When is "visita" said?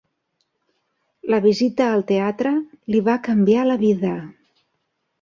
1.43-1.91